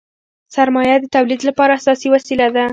[0.55, 2.65] سرمایه د تولید لپاره اساسي وسیله ده.